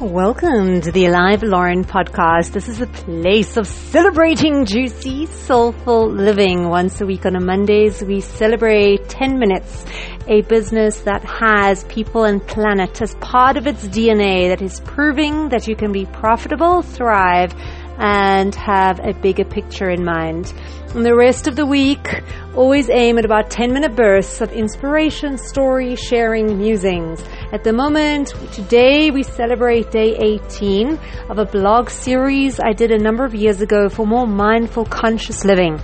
[0.00, 2.52] Welcome to the Alive Lauren podcast.
[2.52, 6.68] This is a place of celebrating juicy, soulful living.
[6.68, 9.84] Once a week on a Mondays, we celebrate 10 minutes,
[10.28, 15.48] a business that has people and planet as part of its DNA that is proving
[15.48, 17.52] that you can be profitable, thrive,
[17.98, 20.52] and have a bigger picture in mind.
[20.94, 22.22] And the rest of the week,
[22.54, 27.22] always aim at about 10 minute bursts of inspiration, story, sharing, musings.
[27.52, 30.98] At the moment, today we celebrate day 18
[31.28, 35.44] of a blog series I did a number of years ago for more mindful, conscious
[35.44, 35.78] living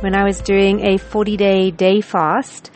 [0.00, 2.70] when I was doing a 40 day day fast.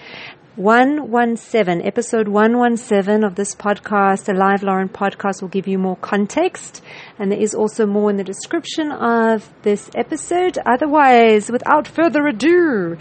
[0.56, 6.82] 117, episode 117 of this podcast, the Live Lauren podcast will give you more context.
[7.20, 10.58] And there is also more in the description of this episode.
[10.66, 12.96] Otherwise, without further ado,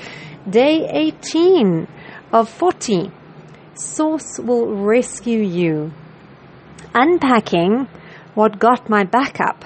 [0.48, 1.88] day 18
[2.32, 3.12] of 40.
[3.74, 5.92] Source will rescue you.
[6.94, 7.88] Unpacking
[8.36, 9.66] what got my back up.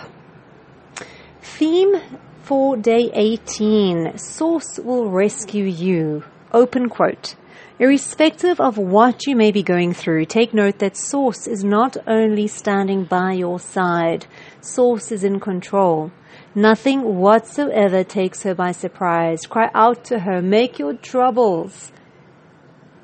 [1.42, 1.96] Theme
[2.44, 4.18] for day 18.
[4.18, 6.24] Source will rescue you.
[6.54, 7.36] Open quote.
[7.80, 12.48] Irrespective of what you may be going through, take note that Source is not only
[12.48, 14.28] standing by your side,
[14.62, 16.12] Source is in control.
[16.54, 19.48] Nothing whatsoever takes her by surprise.
[19.48, 21.92] Cry out to her, make your troubles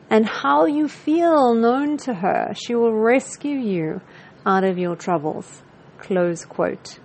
[0.09, 2.53] and how you feel known to her.
[2.55, 4.01] She will rescue you
[4.45, 5.61] out of your troubles.
[5.99, 6.99] Close quote.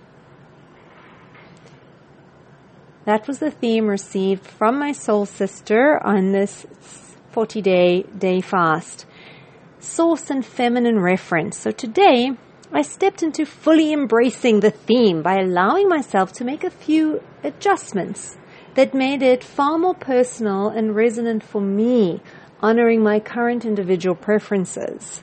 [3.05, 6.65] That was the theme received from my soul sister on this
[7.35, 9.05] 40 day day fast.
[9.81, 11.57] Source and feminine reference.
[11.57, 12.31] So today
[12.71, 18.37] I stepped into fully embracing the theme by allowing myself to make a few adjustments
[18.75, 22.21] that made it far more personal and resonant for me,
[22.61, 25.21] honoring my current individual preferences.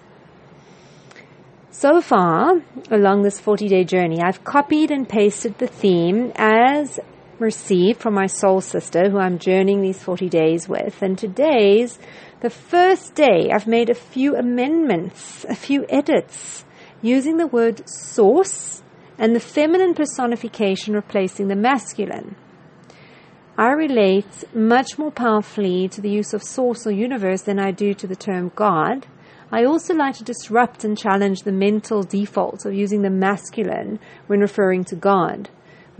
[1.70, 2.60] So far,
[2.90, 7.00] along this 40 day journey, I've copied and pasted the theme as
[7.42, 11.02] received from my soul sister who I'm journeying these 40 days with.
[11.02, 11.98] And today's
[12.40, 16.64] the first day I've made a few amendments, a few edits
[17.02, 18.82] using the word source
[19.18, 22.36] and the feminine personification replacing the masculine.
[23.58, 27.92] I relate much more powerfully to the use of source or universe than I do
[27.94, 29.06] to the term God.
[29.50, 34.40] I also like to disrupt and challenge the mental default of using the masculine when
[34.40, 35.50] referring to God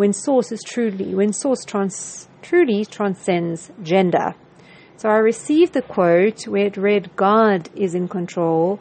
[0.02, 4.34] when source is truly, when source trans, truly transcends gender.
[4.96, 8.80] So I received the quote where it read, God is in control.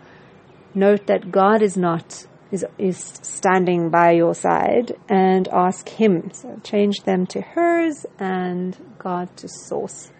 [0.73, 6.31] Note that God is not, is, is standing by your side and ask Him.
[6.33, 10.11] So change them to hers and God to source.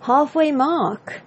[0.00, 1.20] Halfway mark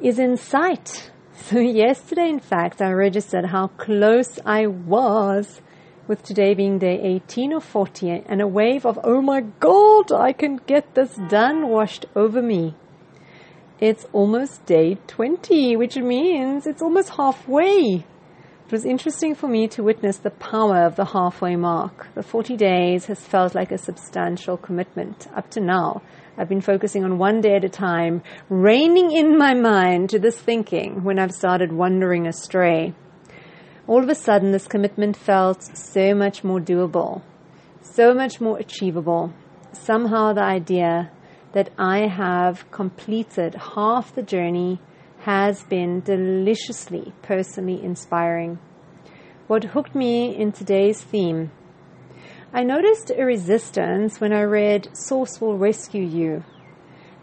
[0.00, 1.10] is in sight.
[1.32, 5.62] So yesterday, in fact, I registered how close I was
[6.10, 10.32] with today being day 18 or 40 and a wave of, oh my god, I
[10.32, 12.74] can get this done washed over me.
[13.78, 18.04] It's almost day 20, which means it's almost halfway.
[18.66, 22.08] It was interesting for me to witness the power of the halfway mark.
[22.16, 26.02] The 40 days has felt like a substantial commitment up to now.
[26.36, 30.40] I've been focusing on one day at a time, reining in my mind to this
[30.40, 32.96] thinking when I've started wandering astray
[33.90, 37.22] all of a sudden this commitment felt so much more doable,
[37.82, 39.32] so much more achievable.
[39.72, 41.10] Somehow the idea
[41.54, 44.80] that I have completed half the journey
[45.22, 48.60] has been deliciously personally inspiring.
[49.48, 51.50] What hooked me in today's theme?
[52.52, 56.44] I noticed a resistance when I read Source will rescue you,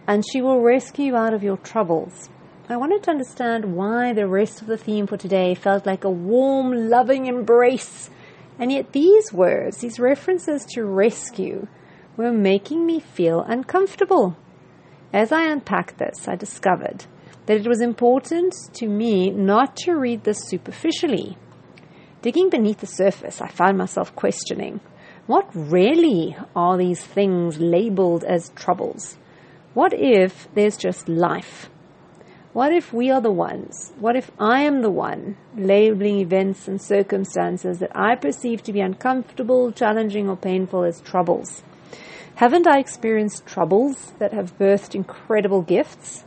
[0.05, 2.29] and she will rescue you out of your troubles.
[2.69, 6.09] I wanted to understand why the rest of the theme for today felt like a
[6.09, 8.09] warm, loving embrace.
[8.59, 11.67] And yet these words, these references to rescue,
[12.17, 14.35] were making me feel uncomfortable.
[15.13, 17.05] As I unpacked this, I discovered
[17.45, 21.37] that it was important to me not to read this superficially.
[22.21, 24.81] Digging beneath the surface, I found myself questioning
[25.25, 29.17] what really are these things labeled as troubles?
[29.73, 31.69] What if there's just life?
[32.57, 33.93] What if we are the ones?
[33.99, 38.79] What if I am the one labeling events and circumstances that I perceive to be
[38.79, 41.61] uncomfortable, challenging, or painful as troubles?
[42.33, 46.25] Haven't I experienced troubles that have birthed incredible gifts?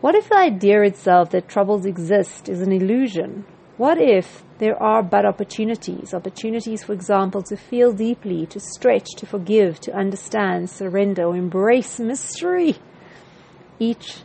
[0.00, 3.44] What if the idea itself that troubles exist is an illusion?
[3.78, 6.14] What if there are but opportunities?
[6.14, 11.98] Opportunities, for example, to feel deeply, to stretch, to forgive, to understand, surrender, or embrace
[11.98, 12.76] mystery.
[13.80, 14.22] Each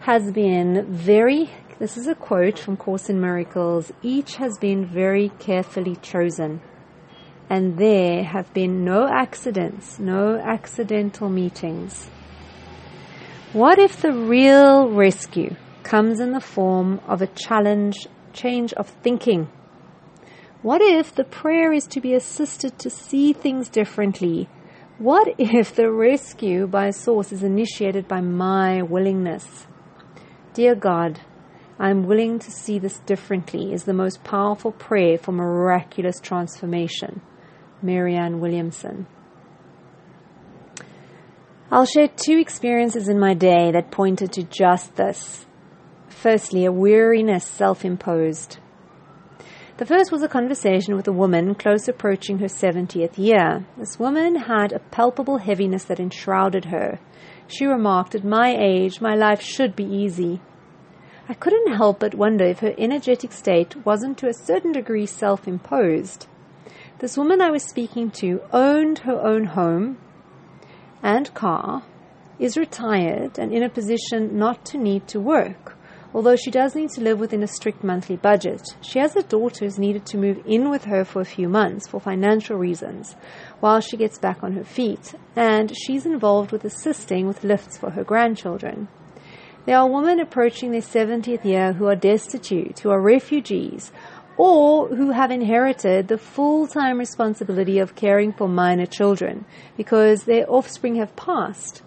[0.00, 3.92] has been very This is a quote from Course in Miracles.
[4.02, 6.60] Each has been very carefully chosen,
[7.48, 12.10] and there have been no accidents, no accidental meetings.
[13.54, 19.48] What if the real rescue comes in the form of a challenge, change of thinking?
[20.60, 24.48] What if the prayer is to be assisted to see things differently?
[24.98, 29.66] What if the rescue by source is initiated by my willingness?
[30.60, 31.20] Dear God,
[31.78, 37.22] I'm willing to see this differently is the most powerful prayer for miraculous transformation.
[37.80, 39.06] Marianne Williamson.
[41.70, 45.46] I'll share two experiences in my day that pointed to just this.
[46.10, 48.58] Firstly, a weariness self imposed.
[49.78, 53.64] The first was a conversation with a woman close approaching her 70th year.
[53.78, 57.00] This woman had a palpable heaviness that enshrouded her.
[57.48, 60.42] She remarked, At my age, my life should be easy.
[61.30, 65.46] I couldn't help but wonder if her energetic state wasn't to a certain degree self
[65.46, 66.26] imposed.
[66.98, 69.98] This woman I was speaking to owned her own home
[71.04, 71.84] and car,
[72.40, 75.76] is retired and in a position not to need to work,
[76.12, 78.62] although she does need to live within a strict monthly budget.
[78.80, 81.86] She has a daughter who's needed to move in with her for a few months
[81.86, 83.14] for financial reasons
[83.60, 87.90] while she gets back on her feet, and she's involved with assisting with lifts for
[87.90, 88.88] her grandchildren.
[89.70, 93.92] There are women approaching their 70th year who are destitute, who are refugees,
[94.36, 99.44] or who have inherited the full-time responsibility of caring for minor children
[99.76, 101.82] because their offspring have passed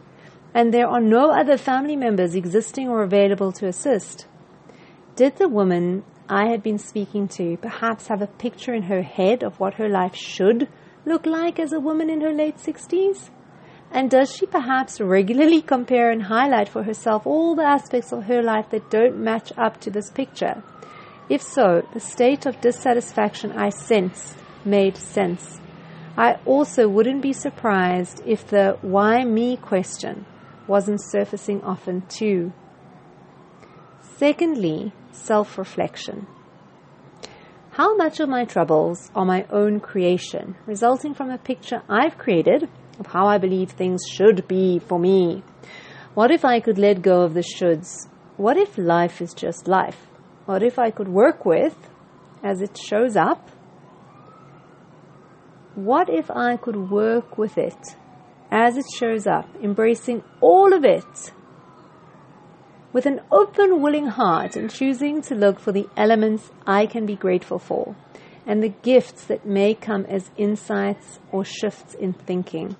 [0.53, 4.27] and there are no other family members existing or available to assist.
[5.17, 9.43] Did the woman I had been speaking to perhaps have a picture in her head
[9.43, 10.69] of what her life should
[11.05, 13.29] look like as a woman in her late 60s?
[13.93, 18.41] And does she perhaps regularly compare and highlight for herself all the aspects of her
[18.41, 20.63] life that don't match up to this picture?
[21.29, 24.35] If so, the state of dissatisfaction I sense
[24.65, 25.61] made sense.
[26.17, 30.25] I also wouldn't be surprised if the why me question
[30.67, 32.51] wasn't surfacing often too.
[34.17, 36.25] Secondly, self reflection.
[37.71, 42.69] How much of my troubles are my own creation, resulting from a picture I've created
[42.99, 45.43] of how I believe things should be for me.
[46.13, 48.07] What if I could let go of the shoulds?
[48.37, 50.07] What if life is just life?
[50.45, 51.75] What if I could work with
[52.43, 53.49] as it shows up?
[55.75, 57.95] What if I could work with it
[58.51, 61.31] as it shows up, embracing all of it
[62.93, 67.15] with an open, willing heart and choosing to look for the elements I can be
[67.15, 67.95] grateful for
[68.45, 72.75] and the gifts that may come as insights or shifts in thinking.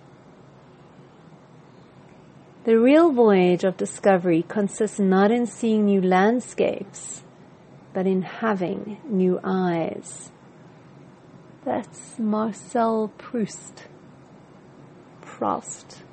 [2.66, 7.24] The real voyage of discovery consists not in seeing new landscapes,
[7.94, 10.32] but in having new eyes.
[11.66, 13.88] That's Marcel Proust.
[15.22, 16.04] Proust.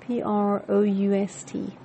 [0.00, 1.76] P R O U S T.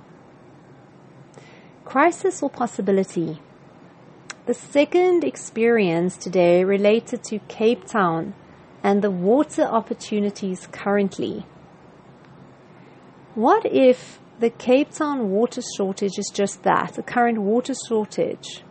[1.84, 3.40] Crisis or possibility.
[4.46, 8.34] The second experience today related to Cape Town
[8.82, 11.46] and the water opportunities currently.
[13.34, 18.62] What if the Cape Town water shortage is just that, a current water shortage?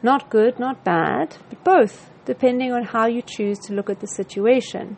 [0.00, 4.06] Not good, not bad, but both, depending on how you choose to look at the
[4.06, 4.96] situation.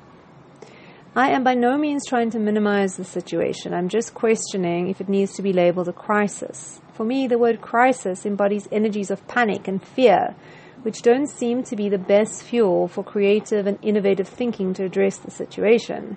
[1.14, 3.72] I am by no means trying to minimize the situation.
[3.72, 6.82] I'm just questioning if it needs to be labeled a crisis.
[6.96, 10.34] For me, the word crisis embodies energies of panic and fear,
[10.80, 15.18] which don't seem to be the best fuel for creative and innovative thinking to address
[15.18, 16.16] the situation.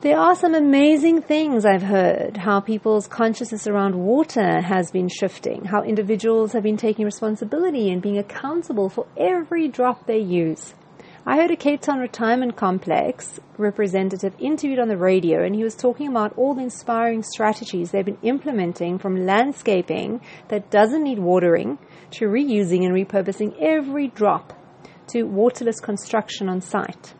[0.00, 5.66] There are some amazing things I've heard, how people's consciousness around water has been shifting,
[5.66, 10.72] how individuals have been taking responsibility and being accountable for every drop they use.
[11.24, 15.76] I heard a Cape Town retirement complex representative interviewed on the radio, and he was
[15.76, 21.78] talking about all the inspiring strategies they've been implementing from landscaping that doesn't need watering
[22.10, 24.52] to reusing and repurposing every drop
[25.06, 27.14] to waterless construction on site.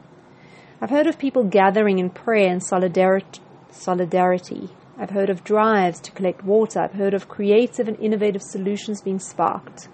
[0.81, 3.39] I've heard of people gathering in prayer and solidarity.
[4.99, 6.81] I've heard of drives to collect water.
[6.81, 9.87] I've heard of creative and innovative solutions being sparked.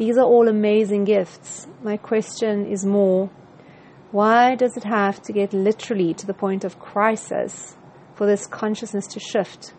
[0.00, 1.66] These are all amazing gifts.
[1.82, 3.28] My question is more
[4.12, 7.76] why does it have to get literally to the point of crisis
[8.14, 9.74] for this consciousness to shift?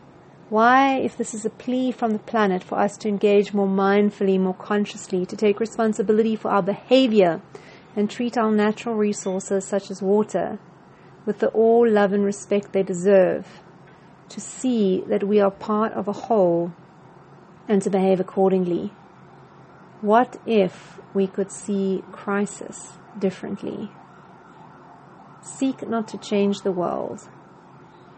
[0.50, 4.40] Why, if this is a plea from the planet for us to engage more mindfully,
[4.40, 7.42] more consciously, to take responsibility for our behavior,
[7.96, 10.60] and treat our natural resources such as water
[11.26, 13.64] with the all love and respect they deserve,
[14.30, 16.74] to see that we are part of a whole
[17.68, 18.94] and to behave accordingly.
[20.02, 23.92] What if we could see crisis differently?
[25.42, 27.30] Seek not to change the world,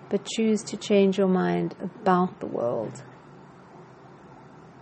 [0.09, 3.03] but choose to change your mind about the world.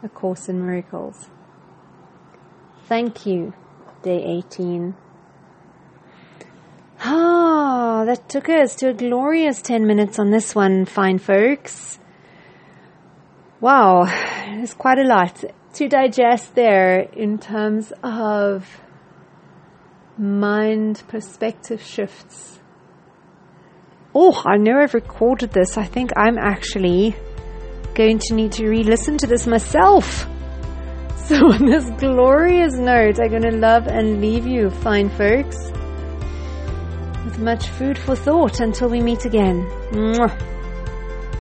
[0.04, 1.30] A Course in Miracles.
[2.86, 3.54] Thank you,
[4.04, 4.96] day 18.
[7.04, 11.98] Ah, that took us to a glorious 10 minutes on this one, fine folks.
[13.60, 14.04] Wow,
[14.62, 15.44] it's quite a lot
[15.74, 18.82] to digest there in terms of
[20.18, 22.60] mind perspective shifts.
[24.14, 25.78] Oh, I know I've recorded this.
[25.78, 27.16] I think I'm actually
[27.96, 30.28] going to need to re listen to this myself.
[31.26, 35.56] So, on this glorious note, I'm going to love and leave you, fine folks,
[37.24, 39.66] with much food for thought until we meet again.
[39.92, 40.51] Mwah.